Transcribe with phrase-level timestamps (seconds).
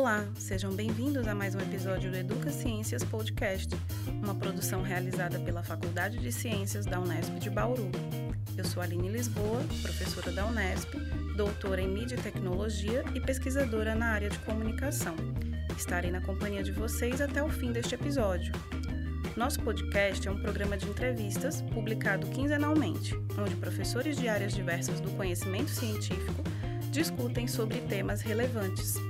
[0.00, 3.68] Olá, sejam bem-vindos a mais um episódio do Educa Ciências Podcast,
[4.22, 7.90] uma produção realizada pela Faculdade de Ciências da Unesp de Bauru.
[8.56, 10.94] Eu sou Aline Lisboa, professora da Unesp,
[11.36, 15.14] doutora em mídia e tecnologia e pesquisadora na área de comunicação.
[15.76, 18.54] Estarei na companhia de vocês até o fim deste episódio.
[19.36, 25.10] Nosso podcast é um programa de entrevistas publicado quinzenalmente, onde professores de áreas diversas do
[25.10, 26.42] conhecimento científico
[26.90, 29.09] discutem sobre temas relevantes.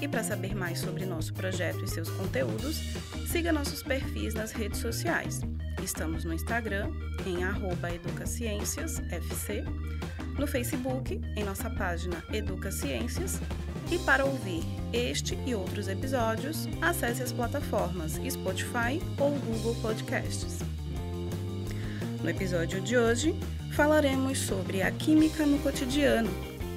[0.00, 2.80] E para saber mais sobre nosso projeto e seus conteúdos,
[3.26, 5.40] siga nossos perfis nas redes sociais.
[5.82, 6.90] Estamos no Instagram,
[7.26, 7.44] em
[7.94, 9.62] educaciênciasfc,
[10.38, 13.38] no Facebook, em nossa página Educa Ciências,
[13.90, 20.60] e para ouvir este e outros episódios, acesse as plataformas Spotify ou Google Podcasts.
[22.22, 23.34] No episódio de hoje,
[23.72, 26.30] falaremos sobre a química no cotidiano.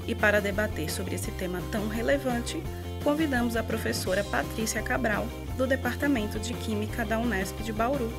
[0.08, 2.62] E para debater sobre esse tema tão relevante,
[3.04, 8.12] convidamos a professora Patrícia Cabral, do Departamento de Química da Unesp de Bauru,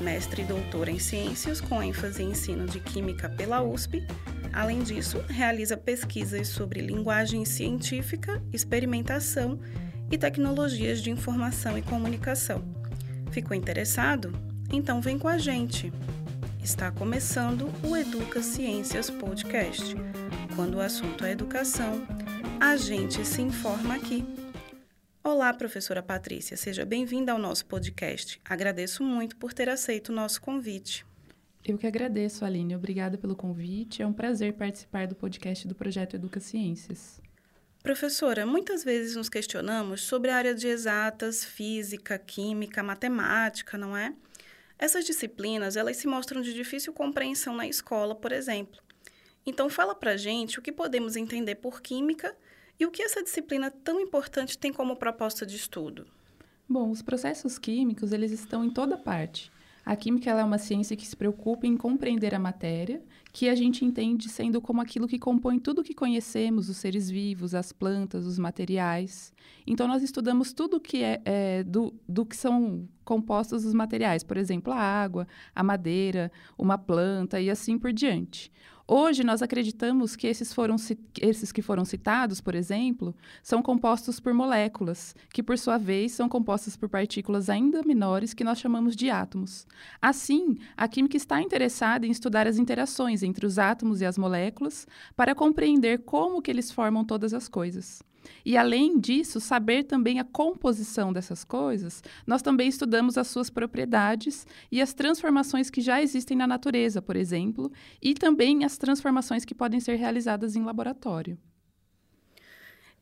[0.00, 4.04] mestre e doutora em Ciências com ênfase em ensino de Química pela USP.
[4.52, 9.60] Além disso, realiza pesquisas sobre linguagem científica, experimentação
[10.10, 12.64] e tecnologias de informação e comunicação.
[13.30, 14.32] Ficou interessado?
[14.72, 15.92] Então vem com a gente!
[16.62, 19.94] Está começando o Educa Ciências Podcast.
[20.56, 22.06] Quando o assunto é educação,
[22.60, 24.24] a gente se informa aqui.
[25.22, 28.40] Olá, professora Patrícia, seja bem-vinda ao nosso podcast.
[28.44, 31.04] Agradeço muito por ter aceito o nosso convite.
[31.64, 32.76] Eu que agradeço, Aline.
[32.76, 34.02] Obrigada pelo convite.
[34.02, 37.20] É um prazer participar do podcast do projeto Educa Ciências.
[37.82, 44.14] Professora, muitas vezes nos questionamos sobre a área de exatas, física, química, matemática, não é?
[44.78, 48.82] Essas disciplinas, elas se mostram de difícil compreensão na escola, por exemplo.
[49.46, 52.36] Então, fala pra gente o que podemos entender por química
[52.78, 56.06] e o que essa disciplina tão importante tem como proposta de estudo?
[56.68, 59.52] Bom, os processos químicos, eles estão em toda parte.
[59.84, 63.84] A química é uma ciência que se preocupa em compreender a matéria, que a gente
[63.84, 68.24] entende sendo como aquilo que compõe tudo o que conhecemos, os seres vivos, as plantas,
[68.24, 69.30] os materiais.
[69.66, 74.38] Então, nós estudamos tudo que é, é do, do que são compostos os materiais, por
[74.38, 78.50] exemplo, a água, a madeira, uma planta e assim por diante.
[78.86, 80.76] Hoje, nós acreditamos que esses, foram,
[81.22, 86.28] esses que foram citados, por exemplo, são compostos por moléculas, que, por sua vez, são
[86.28, 89.66] compostas por partículas ainda menores que nós chamamos de átomos.
[90.02, 94.86] Assim, a química está interessada em estudar as interações entre os átomos e as moléculas
[95.16, 98.02] para compreender como que eles formam todas as coisas.
[98.44, 104.46] E além disso, saber também a composição dessas coisas, nós também estudamos as suas propriedades
[104.70, 109.54] e as transformações que já existem na natureza, por exemplo, e também as transformações que
[109.54, 111.38] podem ser realizadas em laboratório.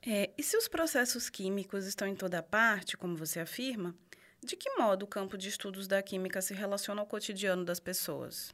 [0.04, 3.94] É, e se os processos químicos estão em toda parte, como você afirma,
[4.44, 8.52] de que modo o campo de estudos da química se relaciona ao cotidiano das pessoas?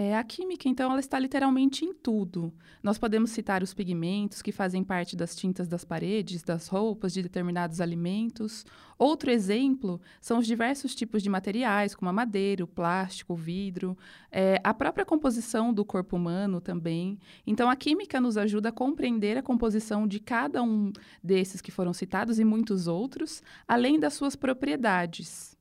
[0.00, 2.54] É, a química, então, ela está literalmente em tudo.
[2.80, 7.20] Nós podemos citar os pigmentos que fazem parte das tintas das paredes, das roupas, de
[7.20, 8.64] determinados alimentos.
[8.96, 13.98] Outro exemplo são os diversos tipos de materiais, como a madeira, o plástico, o vidro,
[14.30, 17.18] é, a própria composição do corpo humano também.
[17.44, 21.92] Então, a química nos ajuda a compreender a composição de cada um desses que foram
[21.92, 25.57] citados e muitos outros, além das suas propriedades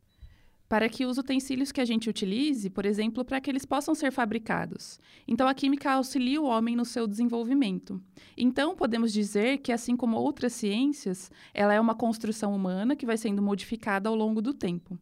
[0.67, 4.11] para que os utensílios que a gente utilize, por exemplo, para que eles possam ser
[4.11, 5.00] fabricados.
[5.28, 8.01] Então, a química auxilia o homem no seu desenvolvimento.
[8.35, 13.17] Então, podemos dizer que, assim como outras ciências, ela é uma construção humana que vai
[13.17, 15.00] sendo modificada ao longo do tempo.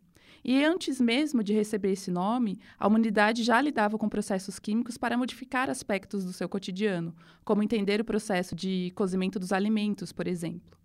[0.47, 5.17] E antes mesmo de receber esse nome, a humanidade já lidava com processos químicos para
[5.17, 10.77] modificar aspectos do seu cotidiano, como entender o processo de cozimento dos alimentos, por exemplo.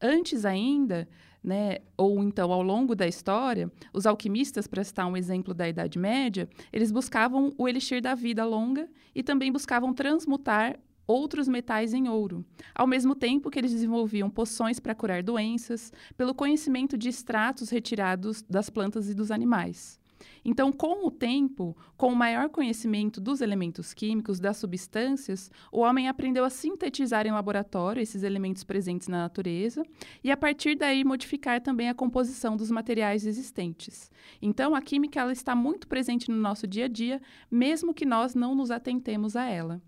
[0.00, 1.08] Antes ainda,
[1.42, 5.98] né, ou então ao longo da história, os alquimistas, para citar um exemplo da Idade
[5.98, 12.08] Média, eles buscavam o elixir da vida longa e também buscavam transmutar outros metais em
[12.08, 12.44] ouro,
[12.74, 18.42] ao mesmo tempo que eles desenvolviam poções para curar doenças, pelo conhecimento de extratos retirados
[18.48, 19.99] das plantas e dos animais.
[20.44, 26.08] Então, com o tempo, com o maior conhecimento dos elementos químicos, das substâncias, o homem
[26.08, 29.82] aprendeu a sintetizar em laboratório esses elementos presentes na natureza
[30.22, 34.10] e, a partir daí, modificar também a composição dos materiais existentes.
[34.40, 37.20] Então, a química ela está muito presente no nosso dia a dia,
[37.50, 39.80] mesmo que nós não nos atentemos a ela.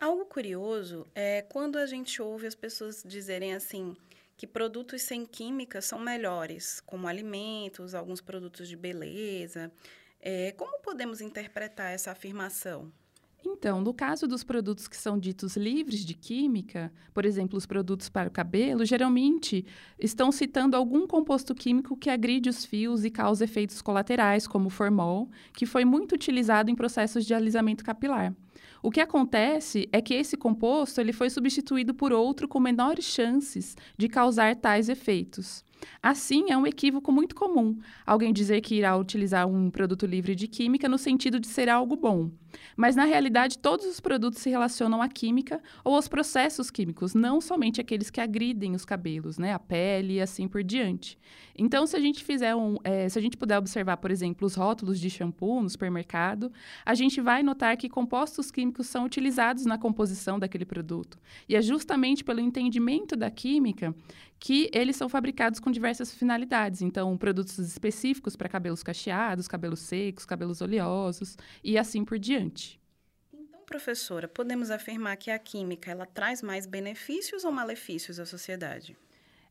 [0.00, 3.96] Algo curioso é quando a gente ouve as pessoas dizerem assim:
[4.36, 9.72] que produtos sem química são melhores, como alimentos, alguns produtos de beleza.
[10.20, 12.92] É, como podemos interpretar essa afirmação?
[13.46, 18.08] Então, no caso dos produtos que são ditos livres de química, por exemplo, os produtos
[18.08, 19.66] para o cabelo, geralmente
[19.98, 24.70] estão citando algum composto químico que agride os fios e causa efeitos colaterais, como o
[24.70, 28.34] formol, que foi muito utilizado em processos de alisamento capilar.
[28.82, 33.76] O que acontece é que esse composto ele foi substituído por outro com menores chances
[33.96, 35.64] de causar tais efeitos.
[36.02, 40.48] Assim, é um equívoco muito comum alguém dizer que irá utilizar um produto livre de
[40.48, 42.30] química no sentido de ser algo bom.
[42.76, 47.40] Mas, na realidade, todos os produtos se relacionam à química ou aos processos químicos, não
[47.40, 51.18] somente aqueles que agridem os cabelos, né, a pele e assim por diante.
[51.56, 54.54] Então, se a gente fizer um, é, se a gente puder observar, por exemplo, os
[54.54, 56.52] rótulos de shampoo no supermercado,
[56.84, 61.18] a gente vai notar que compostos químicos são utilizados na composição daquele produto.
[61.48, 63.94] E é justamente pelo entendimento da química
[64.38, 66.82] que eles são fabricados com diversas finalidades.
[66.82, 72.43] Então, produtos específicos para cabelos cacheados, cabelos secos, cabelos oleosos e assim por diante.
[73.32, 78.96] Então, professora, podemos afirmar que a química ela traz mais benefícios ou malefícios à sociedade?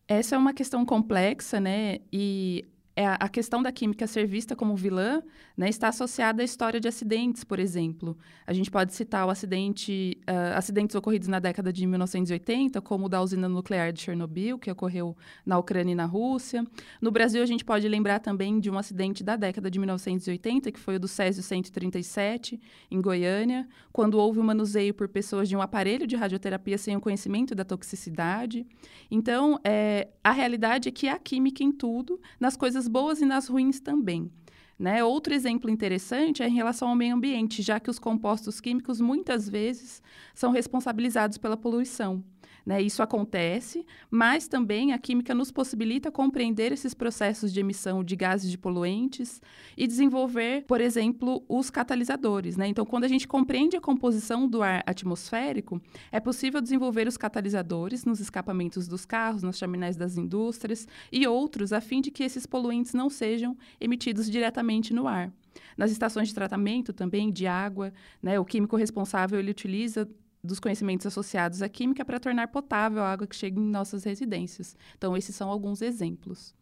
[0.08, 2.00] Essa é uma questão complexa, né?
[2.12, 5.24] E é a questão da química ser vista como vilã
[5.58, 8.16] né, está associada à história de acidentes, por exemplo.
[8.46, 13.10] A gente pode citar o acidente, uh, acidentes ocorridos na década de 1980, como o
[13.10, 16.64] da usina nuclear de Chernobyl, que ocorreu na Ucrânia e na Rússia.
[17.02, 20.80] No Brasil, a gente pode lembrar também de um acidente da década de 1980, que
[20.80, 22.62] foi o do Césio 137,
[22.92, 26.96] em Goiânia, quando houve o um manuseio por pessoas de um aparelho de radioterapia sem
[26.96, 28.68] o conhecimento da toxicidade.
[29.10, 33.26] Então, é, a realidade é que há química em tudo, nas coisas coisas boas e
[33.26, 34.32] nas ruins também.
[34.78, 35.04] Né?
[35.04, 39.48] Outro exemplo interessante é em relação ao meio ambiente, já que os compostos químicos muitas
[39.48, 40.02] vezes
[40.34, 42.24] são responsabilizados pela poluição.
[42.66, 42.82] Né?
[42.82, 48.50] Isso acontece, mas também a química nos possibilita compreender esses processos de emissão de gases
[48.50, 49.42] de poluentes
[49.76, 52.56] e desenvolver, por exemplo, os catalisadores.
[52.56, 52.68] Né?
[52.68, 55.82] Então, quando a gente compreende a composição do ar atmosférico,
[56.12, 61.74] é possível desenvolver os catalisadores nos escapamentos dos carros, nas chaminés das indústrias e outros,
[61.74, 65.32] a fim de que esses poluentes não sejam emitidos diretamente no ar.
[65.78, 70.08] Nas estações de tratamento também de água, né, o químico responsável ele utiliza
[70.44, 74.76] dos conhecimentos associados à química para tornar potável a água que chega em nossas residências.
[74.98, 76.54] Então, esses são alguns exemplos.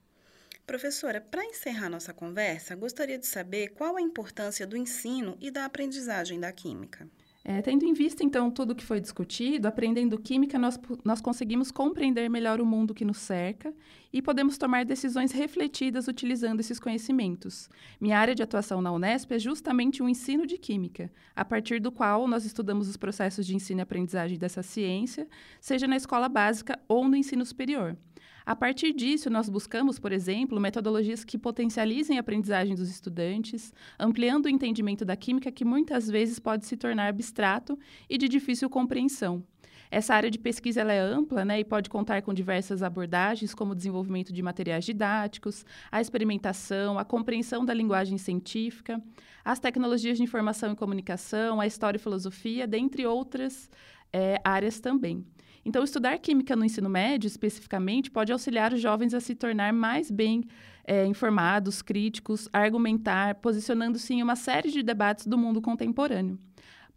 [0.67, 5.65] Professora, para encerrar nossa conversa, gostaria de saber qual a importância do ensino e da
[5.65, 7.09] aprendizagem da química.
[7.43, 12.29] É, tendo em vista, então, tudo que foi discutido, aprendendo química, nós, nós conseguimos compreender
[12.29, 13.73] melhor o mundo que nos cerca
[14.13, 17.67] e podemos tomar decisões refletidas utilizando esses conhecimentos.
[17.99, 21.91] Minha área de atuação na Unesp é justamente o ensino de química, a partir do
[21.91, 25.27] qual nós estudamos os processos de ensino e aprendizagem dessa ciência,
[25.59, 27.97] seja na escola básica ou no ensino superior.
[28.45, 34.45] A partir disso, nós buscamos, por exemplo, metodologias que potencializem a aprendizagem dos estudantes, ampliando
[34.45, 37.77] o entendimento da química que muitas vezes pode se tornar abstrato
[38.09, 39.43] e de difícil compreensão.
[39.91, 43.75] Essa área de pesquisa é ampla né, e pode contar com diversas abordagens, como o
[43.75, 49.03] desenvolvimento de materiais didáticos, a experimentação, a compreensão da linguagem científica,
[49.43, 53.69] as tecnologias de informação e comunicação, a história e filosofia, dentre outras
[54.13, 55.25] é, áreas também.
[55.63, 60.09] Então, estudar química no ensino médio, especificamente, pode auxiliar os jovens a se tornar mais
[60.09, 60.43] bem
[60.83, 66.39] é, informados, críticos, argumentar, posicionando-se em uma série de debates do mundo contemporâneo.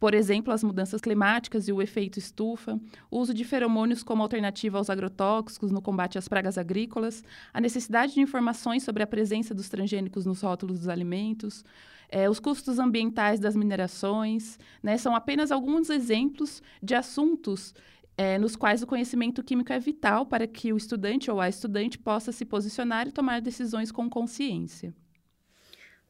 [0.01, 2.79] Por exemplo, as mudanças climáticas e o efeito estufa,
[3.11, 7.23] o uso de feromônios como alternativa aos agrotóxicos no combate às pragas agrícolas,
[7.53, 11.65] a necessidade de informações sobre a presença dos transgênicos nos rótulos dos alimentos,
[12.09, 17.75] é, os custos ambientais das minerações, né, são apenas alguns exemplos de assuntos
[18.17, 21.99] é, nos quais o conhecimento químico é vital para que o estudante ou a estudante
[21.99, 24.95] possa se posicionar e tomar decisões com consciência.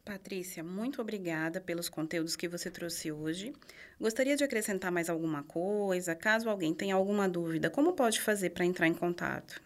[0.04, 3.54] Patrícia, muito obrigada pelos conteúdos que você trouxe hoje.
[3.98, 6.14] Gostaria de acrescentar mais alguma coisa?
[6.14, 9.62] Caso alguém tenha alguma dúvida, como pode fazer para entrar em contato?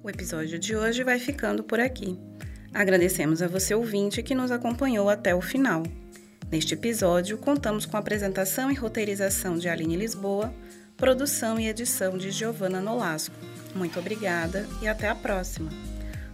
[0.00, 2.16] O episódio de hoje vai ficando por aqui.
[2.72, 5.82] Agradecemos a você ouvinte que nos acompanhou até o final.
[6.48, 10.54] Neste episódio, contamos com a apresentação e roteirização de Aline Lisboa
[10.98, 13.34] produção e edição de Giovana Nolasco.
[13.74, 15.70] Muito obrigada e até a próxima.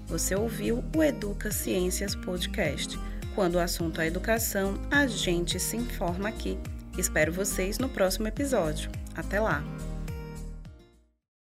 [0.07, 2.99] Você ouviu o Educa Ciências Podcast.
[3.35, 6.59] Quando o assunto é educação, a gente se informa aqui.
[6.97, 8.91] Espero vocês no próximo episódio.
[9.15, 9.63] Até lá!